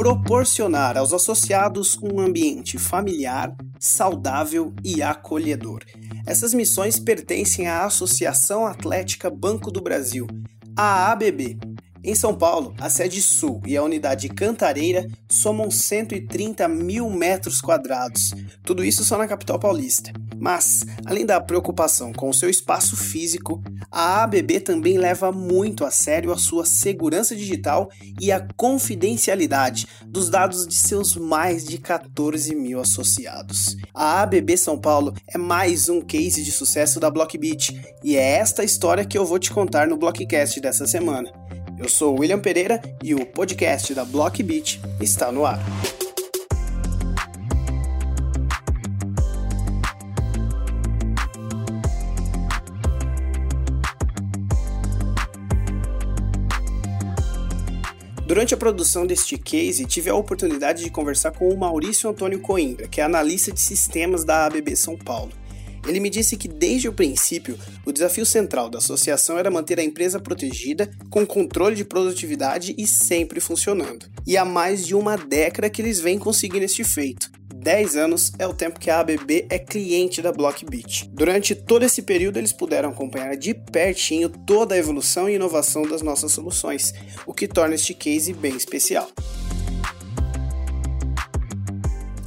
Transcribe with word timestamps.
proporcionar 0.00 0.96
aos 0.96 1.12
associados 1.12 1.98
um 2.02 2.20
ambiente 2.20 2.78
familiar, 2.78 3.54
saudável 3.78 4.72
e 4.82 5.02
acolhedor. 5.02 5.84
Essas 6.26 6.54
missões 6.54 6.98
pertencem 6.98 7.68
à 7.68 7.84
Associação 7.84 8.66
Atlética 8.66 9.28
Banco 9.28 9.70
do 9.70 9.82
Brasil, 9.82 10.26
a 10.74 11.12
ABB, 11.12 11.58
em 12.02 12.14
São 12.14 12.34
Paulo, 12.34 12.74
a 12.78 12.88
sede 12.88 13.20
sul 13.20 13.60
e 13.66 13.76
a 13.76 13.82
unidade 13.82 14.28
Cantareira 14.28 15.06
somam 15.28 15.70
130 15.70 16.66
mil 16.66 17.10
metros 17.10 17.60
quadrados, 17.60 18.32
tudo 18.64 18.84
isso 18.84 19.04
só 19.04 19.18
na 19.18 19.28
capital 19.28 19.58
paulista. 19.58 20.10
Mas, 20.38 20.86
além 21.04 21.26
da 21.26 21.38
preocupação 21.38 22.14
com 22.14 22.30
o 22.30 22.34
seu 22.34 22.48
espaço 22.48 22.96
físico, 22.96 23.62
a 23.90 24.22
ABB 24.22 24.60
também 24.60 24.96
leva 24.96 25.30
muito 25.30 25.84
a 25.84 25.90
sério 25.90 26.32
a 26.32 26.38
sua 26.38 26.64
segurança 26.64 27.36
digital 27.36 27.90
e 28.18 28.32
a 28.32 28.48
confidencialidade 28.56 29.86
dos 30.06 30.30
dados 30.30 30.66
de 30.66 30.76
seus 30.76 31.14
mais 31.14 31.64
de 31.66 31.76
14 31.76 32.54
mil 32.54 32.80
associados. 32.80 33.76
A 33.92 34.22
ABB 34.22 34.56
São 34.56 34.80
Paulo 34.80 35.12
é 35.28 35.36
mais 35.36 35.90
um 35.90 36.00
case 36.00 36.42
de 36.42 36.50
sucesso 36.50 36.98
da 36.98 37.10
Blockbeat 37.10 37.78
e 38.02 38.16
é 38.16 38.38
esta 38.38 38.64
história 38.64 39.04
que 39.04 39.18
eu 39.18 39.26
vou 39.26 39.38
te 39.38 39.50
contar 39.50 39.86
no 39.86 39.98
Blockcast 39.98 40.58
dessa 40.60 40.86
semana. 40.86 41.30
Eu 41.80 41.88
sou 41.88 42.20
William 42.20 42.38
Pereira 42.38 42.78
e 43.02 43.14
o 43.14 43.24
podcast 43.24 43.94
da 43.94 44.04
Block 44.04 44.42
Beat 44.42 44.78
está 45.00 45.32
no 45.32 45.46
ar. 45.46 45.58
Durante 58.26 58.52
a 58.52 58.58
produção 58.58 59.06
deste 59.06 59.38
case, 59.38 59.86
tive 59.86 60.10
a 60.10 60.14
oportunidade 60.14 60.84
de 60.84 60.90
conversar 60.90 61.30
com 61.30 61.48
o 61.48 61.56
Maurício 61.56 62.10
Antônio 62.10 62.40
Coimbra, 62.40 62.88
que 62.88 63.00
é 63.00 63.04
analista 63.04 63.50
de 63.50 63.58
sistemas 63.58 64.22
da 64.22 64.44
ABB 64.44 64.76
São 64.76 64.98
Paulo. 64.98 65.39
Ele 65.86 66.00
me 66.00 66.10
disse 66.10 66.36
que 66.36 66.48
desde 66.48 66.88
o 66.88 66.92
princípio, 66.92 67.58
o 67.84 67.92
desafio 67.92 68.26
central 68.26 68.68
da 68.68 68.78
associação 68.78 69.38
era 69.38 69.50
manter 69.50 69.78
a 69.78 69.84
empresa 69.84 70.20
protegida, 70.20 70.90
com 71.08 71.26
controle 71.26 71.76
de 71.76 71.84
produtividade 71.84 72.74
e 72.76 72.86
sempre 72.86 73.40
funcionando. 73.40 74.06
E 74.26 74.36
há 74.36 74.44
mais 74.44 74.86
de 74.86 74.94
uma 74.94 75.16
década 75.16 75.70
que 75.70 75.80
eles 75.82 76.00
vêm 76.00 76.18
conseguindo 76.18 76.64
este 76.64 76.84
feito. 76.84 77.30
10 77.60 77.96
anos 77.96 78.32
é 78.38 78.46
o 78.46 78.54
tempo 78.54 78.80
que 78.80 78.88
a 78.88 79.00
ABB 79.00 79.46
é 79.50 79.58
cliente 79.58 80.22
da 80.22 80.32
Blockbeat. 80.32 81.10
Durante 81.12 81.54
todo 81.54 81.84
esse 81.84 82.00
período, 82.00 82.38
eles 82.38 82.52
puderam 82.52 82.88
acompanhar 82.88 83.36
de 83.36 83.52
pertinho 83.52 84.30
toda 84.30 84.74
a 84.74 84.78
evolução 84.78 85.28
e 85.28 85.34
inovação 85.34 85.82
das 85.82 86.00
nossas 86.00 86.32
soluções, 86.32 86.94
o 87.26 87.34
que 87.34 87.46
torna 87.46 87.74
este 87.74 87.92
case 87.92 88.32
bem 88.32 88.56
especial. 88.56 89.10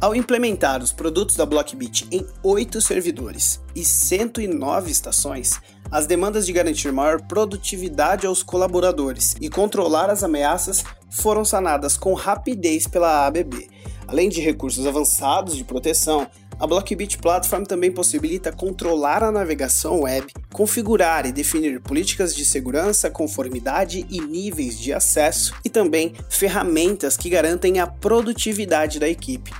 Ao 0.00 0.14
implementar 0.14 0.80
os 0.80 0.92
produtos 0.92 1.34
da 1.34 1.44
Blockbit 1.44 2.06
em 2.12 2.24
8 2.44 2.80
servidores 2.80 3.60
e 3.74 3.84
109 3.84 4.92
estações, 4.92 5.60
as 5.90 6.06
demandas 6.06 6.46
de 6.46 6.52
garantir 6.52 6.92
maior 6.92 7.20
produtividade 7.22 8.24
aos 8.24 8.40
colaboradores 8.40 9.34
e 9.40 9.50
controlar 9.50 10.08
as 10.08 10.22
ameaças 10.22 10.84
foram 11.10 11.44
sanadas 11.44 11.96
com 11.96 12.14
rapidez 12.14 12.86
pela 12.86 13.26
ABB. 13.26 13.68
Além 14.06 14.28
de 14.28 14.40
recursos 14.40 14.86
avançados 14.86 15.56
de 15.56 15.64
proteção, 15.64 16.28
a 16.60 16.66
Blockbit 16.66 17.18
Platform 17.18 17.64
também 17.64 17.90
possibilita 17.90 18.52
controlar 18.52 19.24
a 19.24 19.32
navegação 19.32 20.02
web, 20.02 20.32
configurar 20.52 21.26
e 21.26 21.32
definir 21.32 21.80
políticas 21.80 22.36
de 22.36 22.44
segurança, 22.44 23.10
conformidade 23.10 24.06
e 24.08 24.20
níveis 24.20 24.78
de 24.78 24.92
acesso, 24.92 25.54
e 25.64 25.68
também 25.68 26.14
ferramentas 26.30 27.16
que 27.16 27.28
garantem 27.28 27.80
a 27.80 27.86
produtividade 27.86 29.00
da 29.00 29.08
equipe. 29.08 29.52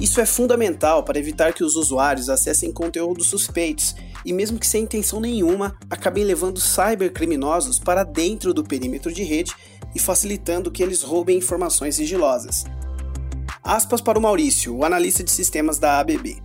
Isso 0.00 0.20
é 0.20 0.26
fundamental 0.26 1.02
para 1.02 1.18
evitar 1.18 1.52
que 1.52 1.64
os 1.64 1.74
usuários 1.74 2.28
acessem 2.28 2.72
conteúdos 2.72 3.26
suspeitos 3.26 3.96
e, 4.24 4.32
mesmo 4.32 4.58
que 4.58 4.66
sem 4.66 4.84
intenção 4.84 5.20
nenhuma, 5.20 5.76
acabem 5.90 6.22
levando 6.22 6.60
cybercriminosos 6.60 7.80
para 7.80 8.04
dentro 8.04 8.54
do 8.54 8.62
perímetro 8.62 9.12
de 9.12 9.24
rede 9.24 9.52
e 9.94 9.98
facilitando 9.98 10.70
que 10.70 10.82
eles 10.82 11.02
roubem 11.02 11.38
informações 11.38 11.96
sigilosas. 11.96 12.64
Aspas 13.62 14.00
para 14.00 14.18
o 14.18 14.22
Maurício, 14.22 14.74
o 14.74 14.84
analista 14.84 15.24
de 15.24 15.32
sistemas 15.32 15.78
da 15.78 15.98
ABB. 15.98 16.40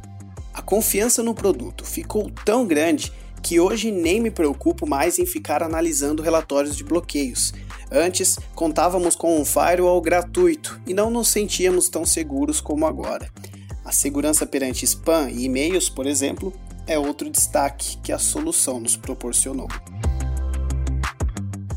A 0.53 0.61
confiança 0.61 1.21
no 1.21 1.35
produto 1.35 1.85
ficou 1.85 2.31
tão 2.43 2.65
grande 2.65 3.13
que 3.41 3.59
hoje 3.59 3.91
nem 3.91 4.21
me 4.21 4.31
preocupo 4.31 4.87
mais 4.87 5.19
em 5.19 5.25
ficar 5.25 5.61
analisando 5.61 6.23
relatórios 6.23 6.75
de 6.75 6.83
bloqueios. 6.83 7.53
Antes, 7.95 8.39
contávamos 8.55 9.15
com 9.15 9.39
um 9.39 9.45
firewall 9.45 10.01
gratuito 10.01 10.81
e 10.87 10.95
não 10.95 11.11
nos 11.11 11.27
sentíamos 11.27 11.89
tão 11.89 12.03
seguros 12.03 12.59
como 12.59 12.87
agora. 12.87 13.29
A 13.85 13.91
segurança 13.91 14.47
perante 14.47 14.83
spam 14.83 15.29
e 15.29 15.45
e-mails, 15.45 15.89
por 15.89 16.07
exemplo, 16.07 16.51
é 16.87 16.97
outro 16.97 17.29
destaque 17.29 17.97
que 17.97 18.11
a 18.11 18.17
solução 18.17 18.79
nos 18.79 18.97
proporcionou. 18.97 19.67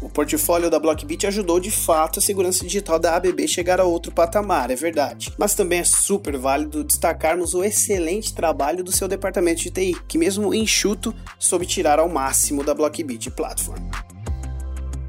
O 0.00 0.08
portfólio 0.08 0.70
da 0.70 0.78
Blockbit 0.78 1.26
ajudou 1.26 1.60
de 1.60 1.70
fato 1.70 2.18
a 2.18 2.22
segurança 2.22 2.64
digital 2.64 2.98
da 2.98 3.14
ABB 3.16 3.46
chegar 3.46 3.78
a 3.78 3.84
outro 3.84 4.10
patamar, 4.10 4.70
é 4.70 4.76
verdade. 4.76 5.34
Mas 5.36 5.54
também 5.54 5.80
é 5.80 5.84
super 5.84 6.38
válido 6.38 6.82
destacarmos 6.82 7.52
o 7.52 7.62
excelente 7.62 8.32
trabalho 8.32 8.82
do 8.82 8.90
seu 8.90 9.06
departamento 9.06 9.60
de 9.60 9.70
TI, 9.70 9.96
que 10.08 10.16
mesmo 10.16 10.54
enxuto 10.54 11.14
soube 11.38 11.66
tirar 11.66 11.98
ao 11.98 12.08
máximo 12.08 12.64
da 12.64 12.72
Blockbit 12.72 13.30
Platform. 13.32 14.05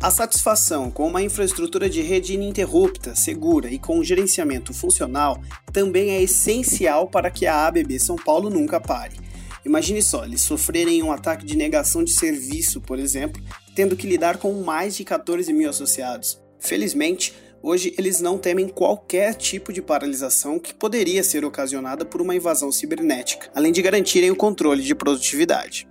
A 0.07 0.09
satisfação 0.09 0.89
com 0.89 1.05
uma 1.05 1.21
infraestrutura 1.21 1.89
de 1.89 2.01
rede 2.01 2.33
ininterrupta, 2.33 3.13
segura 3.13 3.69
e 3.69 3.77
com 3.77 3.99
um 3.99 4.03
gerenciamento 4.05 4.73
funcional 4.73 5.41
também 5.73 6.11
é 6.11 6.23
essencial 6.23 7.09
para 7.09 7.29
que 7.29 7.45
a 7.45 7.67
ABB 7.67 7.99
São 7.99 8.15
Paulo 8.15 8.49
nunca 8.49 8.79
pare. 8.79 9.17
Imagine 9.65 10.01
só, 10.01 10.23
eles 10.23 10.39
sofrerem 10.39 11.03
um 11.03 11.11
ataque 11.11 11.45
de 11.45 11.57
negação 11.57 12.05
de 12.05 12.11
serviço, 12.11 12.79
por 12.79 12.99
exemplo, 12.99 13.43
tendo 13.75 13.97
que 13.97 14.07
lidar 14.07 14.37
com 14.37 14.53
mais 14.63 14.95
de 14.95 15.03
14 15.03 15.51
mil 15.51 15.69
associados. 15.69 16.41
Felizmente, 16.57 17.33
hoje 17.61 17.93
eles 17.97 18.21
não 18.21 18.37
temem 18.37 18.69
qualquer 18.69 19.33
tipo 19.33 19.73
de 19.73 19.81
paralisação 19.81 20.57
que 20.57 20.73
poderia 20.73 21.21
ser 21.21 21.43
ocasionada 21.43 22.05
por 22.05 22.21
uma 22.21 22.33
invasão 22.33 22.71
cibernética, 22.71 23.51
além 23.53 23.73
de 23.73 23.81
garantirem 23.81 24.31
o 24.31 24.37
controle 24.37 24.83
de 24.83 24.95
produtividade. 24.95 25.85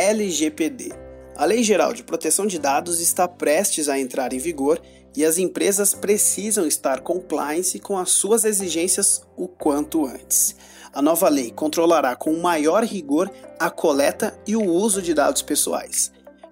LGPD. 0.00 0.94
A 1.36 1.44
Lei 1.44 1.62
Geral 1.62 1.92
de 1.92 2.02
Proteção 2.02 2.46
de 2.46 2.58
Dados 2.58 3.00
está 3.00 3.28
prestes 3.28 3.86
a 3.86 3.98
entrar 3.98 4.32
em 4.32 4.38
vigor 4.38 4.80
e 5.14 5.22
as 5.22 5.36
empresas 5.36 5.92
precisam 5.92 6.66
estar 6.66 7.02
compliance 7.02 7.78
com 7.78 7.98
as 7.98 8.08
suas 8.10 8.46
exigências 8.46 9.22
o 9.36 9.46
quanto 9.46 10.06
antes. 10.06 10.56
A 10.90 11.02
nova 11.02 11.28
lei 11.28 11.50
controlará 11.50 12.16
com 12.16 12.34
maior 12.38 12.82
rigor 12.82 13.30
a 13.58 13.68
coleta 13.68 14.34
e 14.46 14.56
o 14.56 14.64
uso 14.64 15.02
de 15.02 15.12
dados 15.12 15.42
pessoais. 15.42 16.10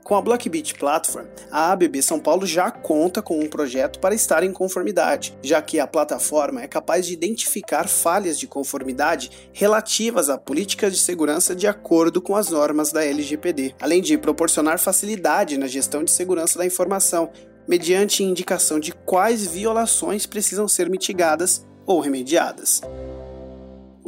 Com 0.08 0.14
a 0.14 0.22
Blockbit 0.22 0.72
Platform, 0.72 1.26
a 1.50 1.70
ABB 1.70 2.00
São 2.00 2.18
Paulo 2.18 2.46
já 2.46 2.70
conta 2.70 3.20
com 3.20 3.38
um 3.38 3.46
projeto 3.46 3.98
para 3.98 4.14
estar 4.14 4.42
em 4.42 4.50
conformidade, 4.50 5.36
já 5.42 5.60
que 5.60 5.78
a 5.78 5.86
plataforma 5.86 6.62
é 6.62 6.66
capaz 6.66 7.06
de 7.06 7.12
identificar 7.12 7.86
falhas 7.86 8.38
de 8.38 8.46
conformidade 8.46 9.30
relativas 9.52 10.30
a 10.30 10.38
políticas 10.38 10.94
de 10.94 10.98
segurança 10.98 11.54
de 11.54 11.66
acordo 11.66 12.22
com 12.22 12.34
as 12.34 12.48
normas 12.48 12.90
da 12.90 13.04
LGPD, 13.04 13.74
além 13.78 14.00
de 14.00 14.16
proporcionar 14.16 14.78
facilidade 14.78 15.58
na 15.58 15.66
gestão 15.66 16.02
de 16.02 16.10
segurança 16.10 16.58
da 16.58 16.64
informação, 16.64 17.30
mediante 17.68 18.24
indicação 18.24 18.80
de 18.80 18.92
quais 18.92 19.46
violações 19.46 20.24
precisam 20.24 20.66
ser 20.66 20.88
mitigadas 20.88 21.66
ou 21.84 22.00
remediadas. 22.00 22.80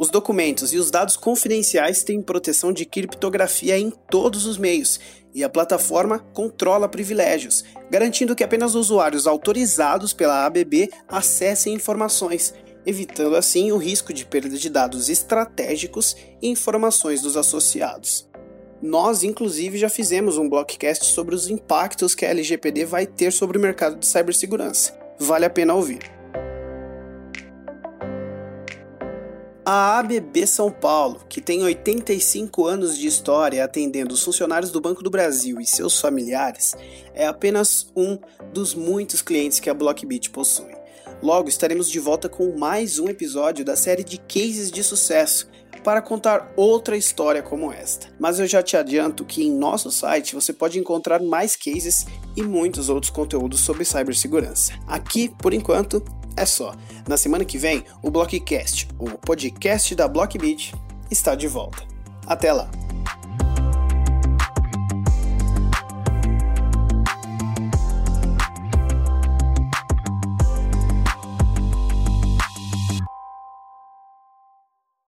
Os 0.01 0.09
documentos 0.09 0.73
e 0.73 0.79
os 0.79 0.89
dados 0.89 1.15
confidenciais 1.15 2.01
têm 2.01 2.23
proteção 2.23 2.73
de 2.73 2.87
criptografia 2.87 3.77
em 3.77 3.91
todos 3.91 4.47
os 4.47 4.57
meios 4.57 4.99
e 5.31 5.43
a 5.43 5.49
plataforma 5.49 6.17
controla 6.17 6.89
privilégios, 6.89 7.63
garantindo 7.87 8.35
que 8.35 8.43
apenas 8.43 8.73
usuários 8.73 9.27
autorizados 9.27 10.11
pela 10.11 10.43
ABB 10.43 10.89
acessem 11.07 11.75
informações, 11.75 12.51
evitando 12.83 13.35
assim 13.35 13.71
o 13.71 13.77
risco 13.77 14.11
de 14.11 14.25
perda 14.25 14.57
de 14.57 14.71
dados 14.71 15.07
estratégicos 15.07 16.15
e 16.41 16.49
informações 16.49 17.21
dos 17.21 17.37
associados. 17.37 18.27
Nós, 18.81 19.23
inclusive, 19.23 19.77
já 19.77 19.87
fizemos 19.87 20.35
um 20.35 20.49
blockcast 20.49 21.05
sobre 21.05 21.35
os 21.35 21.47
impactos 21.47 22.15
que 22.15 22.25
a 22.25 22.29
LGPD 22.29 22.85
vai 22.85 23.05
ter 23.05 23.31
sobre 23.31 23.55
o 23.55 23.61
mercado 23.61 23.99
de 23.99 24.07
cibersegurança. 24.07 24.99
Vale 25.19 25.45
a 25.45 25.49
pena 25.51 25.75
ouvir. 25.75 26.20
A 29.73 29.99
ABB 29.99 30.45
São 30.45 30.69
Paulo, 30.69 31.21
que 31.29 31.39
tem 31.39 31.63
85 31.63 32.67
anos 32.67 32.97
de 32.97 33.07
história 33.07 33.63
atendendo 33.63 34.13
os 34.13 34.21
funcionários 34.21 34.69
do 34.69 34.81
Banco 34.81 35.01
do 35.01 35.09
Brasil 35.09 35.61
e 35.61 35.65
seus 35.65 35.97
familiares, 35.97 36.75
é 37.13 37.25
apenas 37.25 37.89
um 37.95 38.19
dos 38.51 38.75
muitos 38.75 39.21
clientes 39.21 39.61
que 39.61 39.69
a 39.69 39.73
Blockbit 39.73 40.29
possui. 40.31 40.75
Logo 41.23 41.47
estaremos 41.47 41.89
de 41.89 42.01
volta 42.01 42.27
com 42.27 42.53
mais 42.57 42.99
um 42.99 43.07
episódio 43.07 43.63
da 43.63 43.77
série 43.77 44.03
de 44.03 44.17
cases 44.17 44.69
de 44.69 44.83
sucesso, 44.83 45.47
para 45.85 46.01
contar 46.01 46.51
outra 46.57 46.97
história 46.97 47.41
como 47.41 47.71
esta. 47.71 48.07
Mas 48.19 48.41
eu 48.41 48.47
já 48.47 48.61
te 48.61 48.75
adianto 48.75 49.23
que 49.23 49.41
em 49.41 49.51
nosso 49.51 49.89
site 49.89 50.35
você 50.35 50.51
pode 50.51 50.77
encontrar 50.79 51.21
mais 51.21 51.55
cases 51.55 52.05
e 52.35 52.43
muitos 52.43 52.89
outros 52.89 53.09
conteúdos 53.09 53.61
sobre 53.61 53.85
cibersegurança. 53.85 54.73
Aqui, 54.85 55.29
por 55.29 55.53
enquanto, 55.53 56.03
é 56.35 56.45
só. 56.45 56.73
Na 57.07 57.17
semana 57.17 57.45
que 57.45 57.57
vem, 57.57 57.83
o 58.01 58.09
Blockcast, 58.09 58.87
o 58.99 59.09
podcast 59.09 59.93
da 59.95 60.07
Blockbeat, 60.07 60.73
está 61.09 61.35
de 61.35 61.47
volta. 61.47 61.83
Até 62.25 62.51
lá! 62.53 62.69